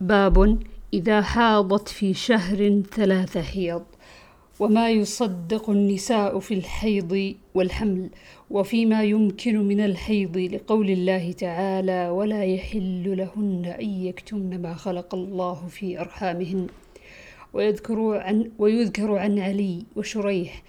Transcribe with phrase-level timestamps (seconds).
[0.00, 0.58] باب
[0.94, 3.82] إذا حاضت في شهر ثلاث حيض.
[4.60, 8.10] وما يصدق النساء في الحيض والحمل
[8.50, 15.66] وفيما يمكن من الحيض لقول الله تعالى ولا يحل لهن أن يكتمن ما خلق الله
[15.68, 16.66] في أرحامهن.
[17.52, 20.62] ويذكر عن, ويذكر عن علي وشريح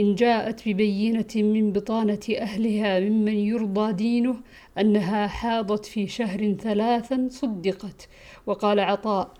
[0.00, 4.36] إن جاءت ببينة من بطانة أهلها ممن يرضى دينه
[4.78, 8.08] أنها حاضت في شهر ثلاثا صدقت
[8.46, 9.34] وقال عطاء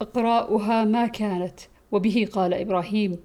[0.00, 1.60] أقراؤها ما كانت.
[1.92, 3.18] وبه قال إبراهيم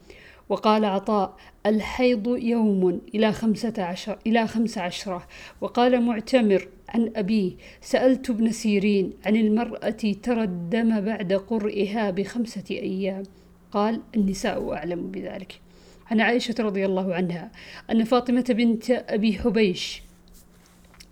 [0.50, 5.28] وقال عطاء الحيض يوم إلى خمسة عشر إلى خمس عشرة.
[5.62, 7.52] وقال معتمر عن أبيه
[7.82, 9.90] سألت ابن سيرين عن المرأة
[10.24, 13.24] ترى الدم بعد قرئها بخمسة أيام.
[13.72, 15.69] قال النساء أعلم بذلك.
[16.12, 17.52] عن عائشة رضي الله عنها
[17.92, 20.02] أن فاطمة بنت أبي حبيش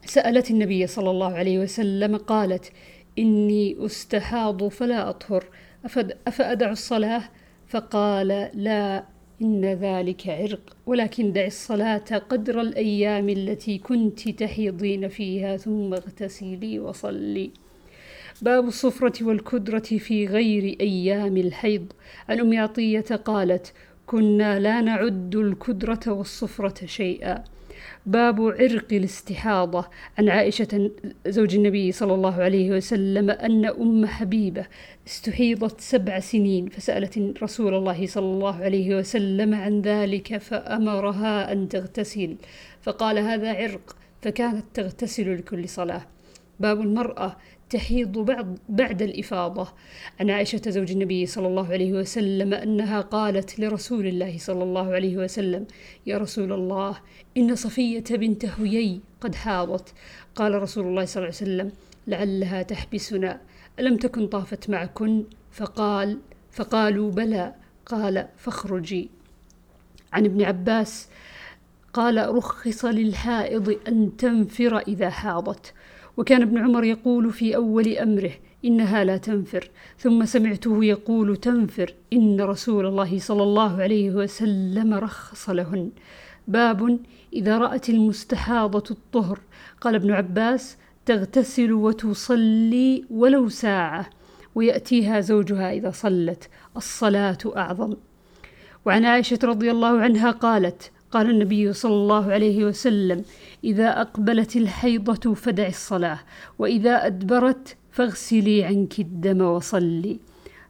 [0.06, 2.72] سألت النبي صلى الله عليه وسلم قالت
[3.20, 5.46] إني أستحاض فلا أطهر
[6.28, 7.24] أفأدع الصلاة؟
[7.68, 9.04] فقال لا
[9.42, 17.52] إن ذلك عرق ولكن دع الصلاة قدر الأيام التي كنت تحيضين فيها ثم اغتسلي وصلي.
[18.42, 21.94] باب الصفرة والكدرة في غير أيام الحيض.
[22.30, 23.74] عن أم عطية قالت
[24.08, 27.44] كنا لا نعد الكدرة والصفرة شيئا.
[28.06, 29.86] باب عرق الاستحاضة.
[30.18, 30.92] عن عائشة
[31.28, 34.66] زوج النبي صلى الله عليه وسلم أن أم حبيبة
[35.08, 42.36] استحيضت سبع سنين فسألت رسول الله صلى الله عليه وسلم عن ذلك فأمرها أن تغتسل
[42.82, 46.02] فقال هذا عرق فكانت تغتسل لكل صلاة.
[46.60, 47.38] باب المرأة
[47.70, 49.68] تحيض بعد, بعد الإفاضة.
[50.20, 55.18] عن عائشة زوج النبي صلى الله عليه وسلم أنها قالت لرسول الله صلى الله عليه
[55.18, 55.66] وسلم
[56.06, 56.98] يا رسول الله
[57.38, 59.94] إن صفية بنت هيي قد حاضت.
[60.36, 61.72] قال رسول الله صلى الله عليه وسلم
[62.08, 63.42] لعلها تحبسنا
[63.80, 66.20] ألم تكن طافت معكن؟ فقال
[66.52, 67.54] فقالوا بلى.
[67.86, 69.10] قال فاخرجي.
[70.14, 71.10] عن ابن عباس
[71.94, 75.74] قال رخص للحائض أن تنفر إذا حاضت.
[76.18, 78.32] وكان ابن عمر يقول في أول أمره
[78.66, 85.50] إنها لا تنفر ثم سمعته يقول تنفر إن رسول الله صلى الله عليه وسلم رخص
[85.50, 85.92] لهن.
[86.48, 87.00] باب
[87.34, 89.40] إذا رأت المستحاضة الطهر.
[89.82, 94.10] قال ابن عباس تغتسل وتصلي ولو ساعة
[94.56, 96.50] ويأتيها زوجها إذا صلت.
[96.78, 97.96] الصلاة أعظم.
[98.86, 103.24] وعن عائشة رضي الله عنها قالت قال النبي صلى الله عليه وسلم
[103.64, 106.20] إذا أقبلت الحيضة فدع الصلاة
[106.60, 110.20] وإذا أدبرت فاغسلي عنك الدم وصلي.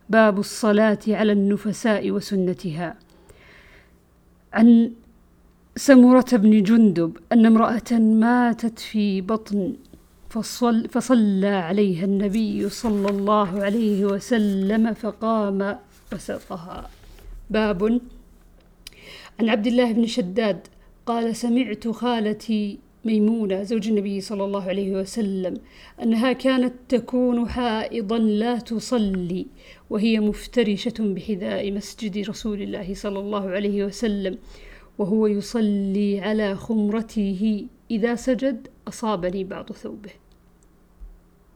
[0.09, 2.95] باب الصلاة على النفساء وسنتها.
[4.53, 4.91] عن
[5.75, 9.73] سمرة بن جندب أن امرأة ماتت في بطن
[10.29, 15.77] فصل فصلى عليها النبي صلى الله عليه وسلم فقام
[16.11, 16.89] فسقها
[17.49, 18.01] باب
[19.40, 20.68] عن عبد الله بن شداد
[21.06, 25.53] قال سمعت خالتي ميمونة زوج النبي صلى الله عليه وسلم
[26.03, 29.45] أنها كانت تكون حائضا لا تصلي
[29.90, 34.38] وهي مفترشة بحذاء مسجد رسول الله صلى الله عليه وسلم
[34.97, 40.12] وهو يصلي على خمرته إذا سجد أصابني بعض ثوبه.